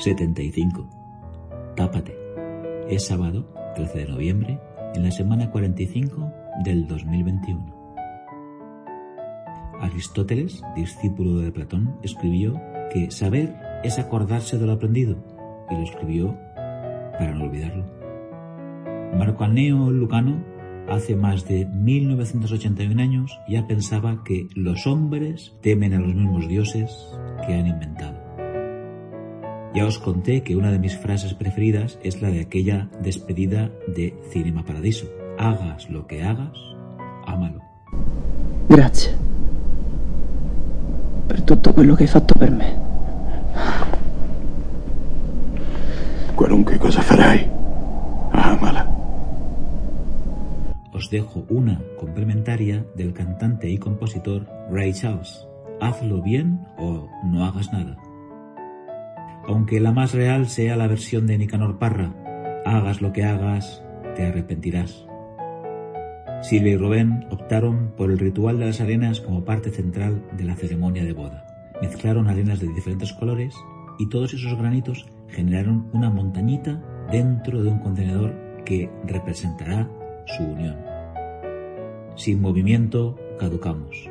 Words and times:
75. 0.00 0.88
Tápate. 1.76 2.16
Es 2.88 3.06
sábado, 3.06 3.52
13 3.76 3.98
de 3.98 4.06
noviembre, 4.06 4.58
en 4.94 5.02
la 5.02 5.10
semana 5.10 5.50
45 5.50 6.32
del 6.64 6.86
2021. 6.86 7.78
Aristóteles, 9.78 10.62
discípulo 10.74 11.40
de 11.40 11.52
Platón, 11.52 11.98
escribió 12.02 12.58
que 12.90 13.10
saber 13.10 13.54
es 13.84 13.98
acordarse 13.98 14.56
de 14.56 14.66
lo 14.66 14.72
aprendido 14.72 15.16
y 15.70 15.74
lo 15.74 15.82
escribió 15.82 16.36
para 17.18 17.34
no 17.34 17.44
olvidarlo. 17.44 17.84
Marco 19.18 19.44
Anneo 19.44 19.90
Lucano, 19.90 20.42
hace 20.88 21.14
más 21.14 21.46
de 21.46 21.66
1981 21.66 23.02
años, 23.02 23.38
ya 23.48 23.66
pensaba 23.66 24.24
que 24.24 24.48
los 24.54 24.86
hombres 24.86 25.54
temen 25.60 25.92
a 25.92 26.00
los 26.00 26.14
mismos 26.14 26.48
dioses 26.48 26.90
que 27.46 27.52
han 27.52 27.66
inventado. 27.66 28.19
Ya 29.74 29.86
os 29.86 29.98
conté 29.98 30.42
que 30.42 30.56
una 30.56 30.72
de 30.72 30.78
mis 30.78 30.96
frases 30.96 31.34
preferidas 31.34 31.98
es 32.02 32.20
la 32.22 32.30
de 32.30 32.40
aquella 32.40 32.88
despedida 33.02 33.70
de 33.86 34.14
Cinema 34.30 34.64
Paradiso. 34.64 35.06
Hagas 35.38 35.88
lo 35.88 36.06
que 36.06 36.22
hagas, 36.22 36.58
ámalo. 37.26 37.60
Gracias 38.68 39.16
per 41.30 41.42
tutto 41.42 41.72
quello 41.72 41.94
che 41.94 42.02
hai 42.02 42.08
fatto 42.08 42.34
per 42.36 42.50
me. 42.50 42.74
Qualunque 46.34 46.76
cosa 46.76 47.02
farai, 47.02 47.48
amala. 48.32 48.82
Os 50.92 51.08
dejo 51.08 51.44
una 51.48 51.80
complementaria 51.96 52.84
del 52.96 53.12
cantante 53.12 53.70
y 53.70 53.78
compositor 53.78 54.44
Ray 54.72 54.92
Charles. 54.92 55.46
Hazlo 55.80 56.20
bien 56.20 56.66
o 56.78 57.08
no 57.22 57.44
hagas 57.44 57.72
nada 57.72 57.96
aunque 59.50 59.80
la 59.80 59.90
más 59.90 60.14
real 60.14 60.48
sea 60.48 60.76
la 60.76 60.86
versión 60.86 61.26
de 61.26 61.36
Nicanor 61.36 61.78
Parra, 61.78 62.14
hagas 62.64 63.02
lo 63.02 63.12
que 63.12 63.24
hagas, 63.24 63.82
te 64.14 64.24
arrepentirás. 64.24 65.06
Silvia 66.40 66.74
y 66.74 66.76
Rubén 66.76 67.26
optaron 67.30 67.92
por 67.96 68.12
el 68.12 68.18
ritual 68.20 68.60
de 68.60 68.66
las 68.66 68.80
arenas 68.80 69.20
como 69.20 69.44
parte 69.44 69.70
central 69.70 70.22
de 70.36 70.44
la 70.44 70.54
ceremonia 70.54 71.04
de 71.04 71.12
boda. 71.12 71.44
Mezclaron 71.82 72.28
arenas 72.28 72.60
de 72.60 72.68
diferentes 72.68 73.12
colores 73.12 73.52
y 73.98 74.08
todos 74.08 74.32
esos 74.34 74.56
granitos 74.56 75.06
generaron 75.28 75.90
una 75.92 76.10
montañita 76.10 76.80
dentro 77.10 77.64
de 77.64 77.70
un 77.70 77.80
contenedor 77.80 78.32
que 78.64 78.88
representará 79.04 79.90
su 80.26 80.44
unión. 80.44 80.76
Sin 82.14 82.40
movimiento 82.40 83.18
caducamos. 83.38 84.08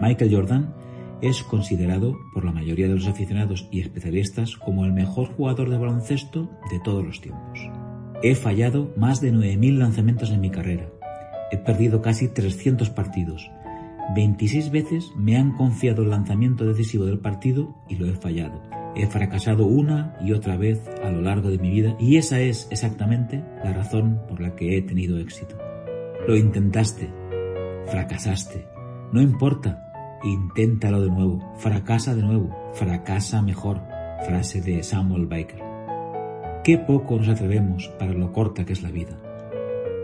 Michael 0.00 0.32
Jordan 0.32 0.74
es 1.22 1.42
considerado 1.42 2.18
por 2.34 2.44
la 2.44 2.52
mayoría 2.52 2.88
de 2.88 2.94
los 2.94 3.06
aficionados 3.06 3.68
y 3.70 3.80
especialistas 3.80 4.56
como 4.56 4.84
el 4.84 4.92
mejor 4.92 5.28
jugador 5.28 5.70
de 5.70 5.78
baloncesto 5.78 6.50
de 6.70 6.80
todos 6.80 7.04
los 7.04 7.20
tiempos. 7.20 7.58
He 8.22 8.34
fallado 8.34 8.92
más 8.96 9.20
de 9.20 9.32
9.000 9.32 9.78
lanzamientos 9.78 10.30
en 10.30 10.40
mi 10.40 10.50
carrera. 10.50 10.88
He 11.50 11.58
perdido 11.58 12.02
casi 12.02 12.28
300 12.28 12.90
partidos. 12.90 13.50
26 14.14 14.70
veces 14.70 15.12
me 15.16 15.36
han 15.36 15.52
confiado 15.52 16.02
el 16.02 16.10
lanzamiento 16.10 16.64
decisivo 16.64 17.04
del 17.04 17.18
partido 17.18 17.74
y 17.88 17.96
lo 17.96 18.06
he 18.06 18.14
fallado. 18.14 18.62
He 18.94 19.06
fracasado 19.06 19.66
una 19.66 20.16
y 20.22 20.32
otra 20.32 20.56
vez 20.56 20.80
a 21.04 21.10
lo 21.10 21.20
largo 21.20 21.50
de 21.50 21.58
mi 21.58 21.70
vida 21.70 21.96
y 22.00 22.16
esa 22.16 22.40
es 22.40 22.66
exactamente 22.70 23.44
la 23.62 23.72
razón 23.72 24.22
por 24.28 24.40
la 24.40 24.56
que 24.56 24.76
he 24.76 24.82
tenido 24.82 25.18
éxito. 25.18 25.58
Lo 26.26 26.36
intentaste, 26.36 27.10
fracasaste. 27.86 28.66
No 29.12 29.20
importa, 29.20 29.85
Inténtalo 30.24 31.00
de 31.00 31.10
nuevo, 31.10 31.52
fracasa 31.58 32.14
de 32.14 32.22
nuevo, 32.22 32.50
fracasa 32.74 33.42
mejor. 33.42 33.80
Frase 34.24 34.60
de 34.60 34.82
Samuel 34.82 35.26
Baker. 35.26 35.62
Qué 36.64 36.78
poco 36.78 37.16
nos 37.16 37.28
atrevemos 37.28 37.88
para 37.98 38.12
lo 38.12 38.32
corta 38.32 38.64
que 38.64 38.72
es 38.72 38.82
la 38.82 38.90
vida. 38.90 39.16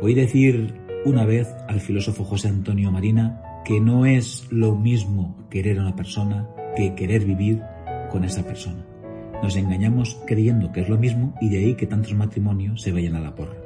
Oí 0.00 0.14
decir 0.14 0.74
una 1.04 1.24
vez 1.24 1.54
al 1.68 1.80
filósofo 1.80 2.24
José 2.24 2.48
Antonio 2.48 2.90
Marina 2.90 3.42
que 3.64 3.80
no 3.80 4.06
es 4.06 4.50
lo 4.50 4.74
mismo 4.74 5.36
querer 5.50 5.78
a 5.78 5.82
una 5.82 5.94
persona 5.94 6.48
que 6.74 6.94
querer 6.94 7.24
vivir 7.24 7.62
con 8.10 8.24
esa 8.24 8.44
persona. 8.44 8.84
Nos 9.42 9.56
engañamos 9.56 10.20
creyendo 10.26 10.72
que 10.72 10.80
es 10.80 10.88
lo 10.88 10.98
mismo 10.98 11.34
y 11.40 11.50
de 11.50 11.58
ahí 11.58 11.74
que 11.74 11.86
tantos 11.86 12.14
matrimonios 12.14 12.82
se 12.82 12.92
vayan 12.92 13.14
a 13.14 13.20
la 13.20 13.34
porra. 13.34 13.56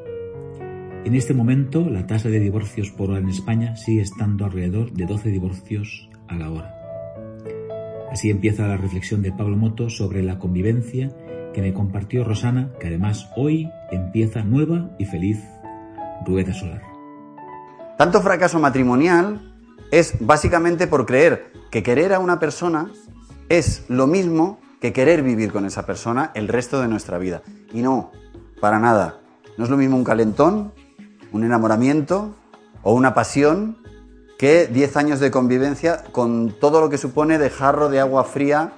En 1.05 1.15
este 1.15 1.35
momento, 1.35 1.89
la 1.89 2.07
tasa 2.07 2.29
de 2.29 2.41
divorcios 2.41 2.91
por 2.91 3.11
hora 3.11 3.21
en 3.21 3.29
España 3.29 3.77
sigue 3.77 4.03
estando 4.03 4.45
alrededor 4.45 4.93
de 4.93 5.07
12 5.07 5.31
divorcios 5.31 6.09
a. 6.41 6.75
Así 8.11 8.31
empieza 8.31 8.67
la 8.67 8.77
reflexión 8.77 9.23
de 9.23 9.33
Pablo 9.33 9.57
Moto 9.57 9.89
sobre 9.91 10.23
la 10.23 10.39
convivencia 10.39 11.11
que 11.53 11.63
me 11.63 11.73
compartió 11.73 12.25
Rosana, 12.25 12.71
que 12.79 12.89
además 12.89 13.29
hoy 13.37 13.71
empieza 13.91 14.43
nueva 14.43 14.91
y 14.99 15.05
feliz 15.05 15.39
rueda 16.25 16.55
solar. 16.55 16.83
Tanto 17.99 18.21
fracaso 18.21 18.59
matrimonial 18.59 19.55
es 19.91 20.15
básicamente 20.21 20.87
por 20.87 21.07
creer 21.07 21.53
que 21.71 21.83
querer 21.83 22.13
a 22.13 22.19
una 22.19 22.39
persona 22.39 22.91
es 23.49 23.85
lo 23.89 24.07
mismo 24.07 24.61
que 24.81 24.93
querer 24.93 25.23
vivir 25.23 25.53
con 25.53 25.65
esa 25.67 25.87
persona 25.87 26.33
el 26.35 26.49
resto 26.49 26.81
de 26.81 26.89
nuestra 26.89 27.19
vida. 27.19 27.43
Y 27.73 27.83
no, 27.83 28.11
para 28.61 28.79
nada. 28.79 29.21
No 29.57 29.65
es 29.65 29.71
lo 29.71 29.77
mismo 29.77 29.97
un 29.97 30.05
calentón, 30.05 30.73
un 31.33 31.45
enamoramiento 31.45 32.35
o 32.83 32.95
una 32.95 33.15
pasión 33.15 33.77
que 34.43 34.67
10 34.67 34.97
años 34.97 35.21
de 35.21 35.31
convivencia 35.31 36.03
con 36.11 36.53
todo 36.59 36.81
lo 36.81 36.91
que 36.91 36.99
supone 36.99 37.39
de 37.39 37.49
jarro 37.49 37.89
de 37.89 38.01
agua 38.01 38.25
fría 38.25 38.73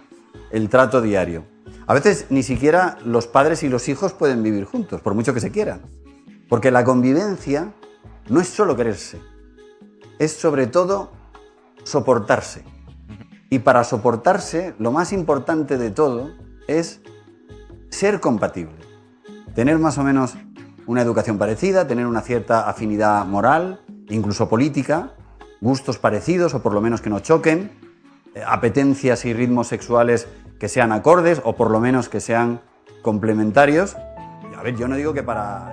el 0.50 0.68
trato 0.68 1.00
diario. 1.00 1.46
A 1.86 1.94
veces 1.94 2.26
ni 2.28 2.42
siquiera 2.42 2.98
los 3.02 3.26
padres 3.26 3.62
y 3.62 3.70
los 3.70 3.88
hijos 3.88 4.12
pueden 4.12 4.42
vivir 4.42 4.66
juntos, 4.66 5.00
por 5.00 5.14
mucho 5.14 5.32
que 5.32 5.40
se 5.40 5.50
quieran. 5.50 5.80
Porque 6.50 6.70
la 6.70 6.84
convivencia 6.84 7.72
no 8.28 8.42
es 8.42 8.48
solo 8.48 8.76
quererse, 8.76 9.22
es 10.18 10.32
sobre 10.32 10.66
todo 10.66 11.12
soportarse. 11.82 12.62
Y 13.48 13.60
para 13.60 13.84
soportarse, 13.84 14.74
lo 14.78 14.92
más 14.92 15.14
importante 15.14 15.78
de 15.78 15.90
todo 15.90 16.32
es 16.68 17.00
ser 17.88 18.20
compatible. 18.20 18.76
Tener 19.54 19.78
más 19.78 19.96
o 19.96 20.02
menos 20.02 20.34
una 20.86 21.00
educación 21.00 21.38
parecida, 21.38 21.86
tener 21.86 22.04
una 22.04 22.20
cierta 22.20 22.68
afinidad 22.68 23.24
moral, 23.24 23.80
incluso 24.10 24.46
política, 24.50 25.14
gustos 25.64 25.96
parecidos 25.96 26.52
o 26.52 26.62
por 26.62 26.74
lo 26.74 26.82
menos 26.82 27.00
que 27.00 27.08
no 27.08 27.20
choquen, 27.20 27.70
eh, 28.34 28.42
apetencias 28.46 29.24
y 29.24 29.32
ritmos 29.32 29.68
sexuales 29.68 30.28
que 30.60 30.68
sean 30.68 30.92
acordes 30.92 31.40
o 31.42 31.56
por 31.56 31.70
lo 31.70 31.80
menos 31.80 32.10
que 32.10 32.20
sean 32.20 32.60
complementarios. 33.02 33.96
A 34.56 34.62
ver, 34.62 34.76
yo 34.76 34.86
no 34.86 34.96
digo 34.96 35.14
que 35.14 35.22
para... 35.22 35.72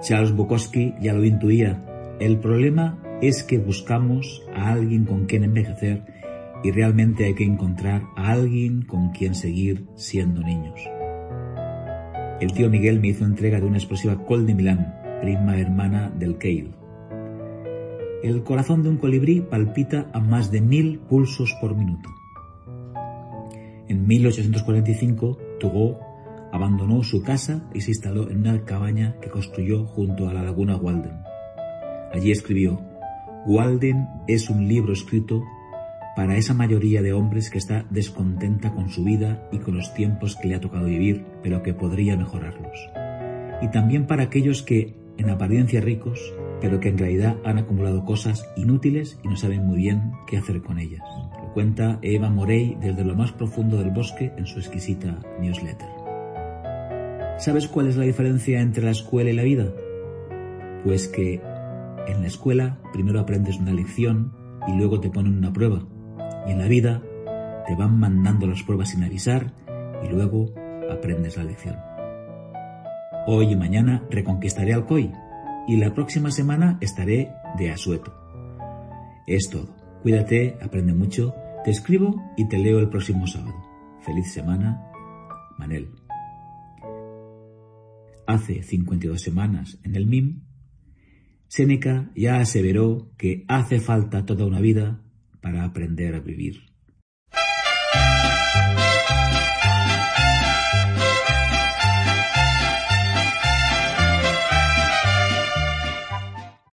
Charles 0.00 0.32
Bukowski 0.32 0.94
ya 0.98 1.12
lo 1.12 1.24
intuía. 1.24 2.16
El 2.18 2.40
problema 2.40 2.98
es 3.20 3.44
que 3.44 3.58
buscamos 3.58 4.42
a 4.56 4.72
alguien 4.72 5.04
con 5.04 5.26
quien 5.26 5.44
envejecer 5.44 6.04
y 6.64 6.70
realmente 6.70 7.26
hay 7.26 7.34
que 7.34 7.44
encontrar 7.44 8.02
a 8.16 8.32
alguien 8.32 8.82
con 8.82 9.10
quien 9.10 9.34
seguir 9.34 9.86
siendo 9.94 10.40
niños. 10.40 10.80
El 12.40 12.52
tío 12.54 12.70
Miguel 12.70 12.98
me 12.98 13.08
hizo 13.08 13.24
entrega 13.24 13.60
de 13.60 13.66
una 13.66 13.76
explosiva 13.76 14.24
Col 14.24 14.46
de 14.46 14.54
Milán, 14.54 15.01
prima 15.22 15.56
hermana 15.56 16.10
del 16.10 16.36
Keil. 16.36 16.74
El 18.24 18.42
corazón 18.42 18.82
de 18.82 18.88
un 18.88 18.96
colibrí 18.96 19.40
palpita 19.40 20.10
a 20.12 20.18
más 20.18 20.50
de 20.50 20.60
mil 20.60 20.98
pulsos 20.98 21.54
por 21.60 21.76
minuto. 21.76 22.08
En 23.86 24.04
1845, 24.04 25.38
Turgot 25.60 26.00
abandonó 26.52 27.04
su 27.04 27.22
casa 27.22 27.70
y 27.72 27.82
se 27.82 27.92
instaló 27.92 28.28
en 28.30 28.38
una 28.38 28.64
cabaña 28.64 29.14
que 29.20 29.30
construyó 29.30 29.86
junto 29.86 30.28
a 30.28 30.34
la 30.34 30.42
laguna 30.42 30.76
Walden. 30.76 31.20
Allí 32.12 32.32
escribió, 32.32 32.80
Walden 33.46 34.08
es 34.26 34.50
un 34.50 34.66
libro 34.66 34.92
escrito 34.92 35.44
para 36.16 36.36
esa 36.36 36.52
mayoría 36.52 37.00
de 37.00 37.12
hombres 37.12 37.48
que 37.48 37.58
está 37.58 37.86
descontenta 37.90 38.74
con 38.74 38.90
su 38.90 39.04
vida 39.04 39.48
y 39.52 39.58
con 39.58 39.76
los 39.76 39.94
tiempos 39.94 40.34
que 40.34 40.48
le 40.48 40.56
ha 40.56 40.60
tocado 40.60 40.86
vivir, 40.86 41.24
pero 41.44 41.62
que 41.62 41.74
podría 41.74 42.16
mejorarlos. 42.16 42.90
Y 43.62 43.68
también 43.68 44.08
para 44.08 44.24
aquellos 44.24 44.62
que 44.62 45.01
en 45.18 45.30
apariencia 45.30 45.80
ricos, 45.80 46.32
pero 46.60 46.80
que 46.80 46.88
en 46.88 46.98
realidad 46.98 47.36
han 47.44 47.58
acumulado 47.58 48.04
cosas 48.04 48.48
inútiles 48.56 49.18
y 49.22 49.28
no 49.28 49.36
saben 49.36 49.66
muy 49.66 49.76
bien 49.76 50.12
qué 50.26 50.38
hacer 50.38 50.62
con 50.62 50.78
ellas. 50.78 51.02
Lo 51.42 51.52
cuenta 51.52 51.98
Eva 52.02 52.30
Morey 52.30 52.76
desde 52.80 53.04
lo 53.04 53.14
más 53.14 53.32
profundo 53.32 53.78
del 53.78 53.90
bosque 53.90 54.32
en 54.36 54.46
su 54.46 54.58
exquisita 54.58 55.20
newsletter. 55.40 55.88
¿Sabes 57.38 57.66
cuál 57.68 57.88
es 57.88 57.96
la 57.96 58.04
diferencia 58.04 58.60
entre 58.60 58.84
la 58.84 58.92
escuela 58.92 59.30
y 59.30 59.34
la 59.34 59.42
vida? 59.42 59.72
Pues 60.84 61.08
que 61.08 61.40
en 62.06 62.20
la 62.20 62.26
escuela 62.26 62.78
primero 62.92 63.20
aprendes 63.20 63.58
una 63.58 63.72
lección 63.72 64.32
y 64.68 64.76
luego 64.76 65.00
te 65.00 65.10
ponen 65.10 65.38
una 65.38 65.52
prueba. 65.52 65.82
Y 66.46 66.52
en 66.52 66.58
la 66.58 66.68
vida 66.68 67.02
te 67.66 67.74
van 67.74 67.98
mandando 67.98 68.46
las 68.46 68.62
pruebas 68.62 68.90
sin 68.90 69.02
avisar 69.02 69.52
y 70.04 70.08
luego 70.08 70.52
aprendes 70.90 71.36
la 71.36 71.44
lección. 71.44 71.91
Hoy 73.24 73.52
y 73.52 73.56
mañana 73.56 74.04
reconquistaré 74.10 74.74
Alcoy 74.74 75.12
y 75.68 75.76
la 75.76 75.94
próxima 75.94 76.32
semana 76.32 76.78
estaré 76.80 77.30
de 77.56 77.70
asueto. 77.70 78.12
Es 79.28 79.48
todo. 79.48 79.76
Cuídate, 80.02 80.58
aprende 80.60 80.92
mucho 80.92 81.32
Te 81.64 81.70
escribo 81.70 82.20
y 82.36 82.48
te 82.48 82.58
leo 82.58 82.80
el 82.80 82.88
próximo 82.88 83.28
sábado. 83.28 83.54
Feliz 84.00 84.32
semana, 84.32 84.90
Manel. 85.56 85.90
Hace 88.26 88.64
52 88.64 89.20
semanas, 89.20 89.78
en 89.84 89.94
el 89.94 90.06
MIM, 90.06 90.42
Séneca 91.46 92.10
ya 92.16 92.40
aseveró 92.40 93.12
que 93.16 93.44
hace 93.46 93.78
falta 93.78 94.26
toda 94.26 94.46
una 94.46 94.60
vida 94.60 95.00
para 95.40 95.64
aprender 95.64 96.16
a 96.16 96.20
vivir. 96.20 96.71